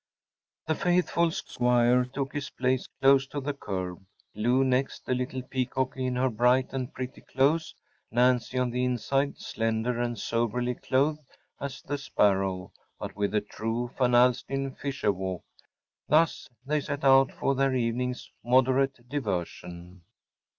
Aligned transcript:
‚ÄĚ 0.01 0.65
The 0.65 0.75
faithful 0.81 1.29
squire 1.29 2.05
took 2.05 2.33
his 2.33 2.49
place 2.49 2.87
close 2.99 3.27
to 3.27 3.39
the 3.39 3.53
curb; 3.53 4.03
Lou 4.33 4.63
next, 4.63 5.07
a 5.07 5.13
little 5.13 5.43
peacocky 5.43 6.07
in 6.07 6.15
her 6.15 6.31
bright 6.31 6.73
and 6.73 6.91
pretty 6.91 7.21
clothes; 7.21 7.75
Nancy 8.09 8.57
on 8.57 8.71
the 8.71 8.83
inside, 8.83 9.37
slender, 9.37 9.99
and 10.01 10.17
soberly 10.17 10.73
clothed 10.73 11.21
as 11.59 11.83
the 11.83 11.99
sparrow, 11.99 12.71
but 12.99 13.15
with 13.15 13.29
the 13.33 13.41
true 13.41 13.91
Van 13.95 14.15
Alstyne 14.15 14.71
Fisher 14.75 15.11
walk‚ÄĒthus 15.13 16.49
they 16.65 16.81
set 16.81 17.03
out 17.03 17.31
for 17.31 17.53
their 17.53 17.75
evening’s 17.75 18.31
moderate 18.43 19.07
diversion. 19.07 20.01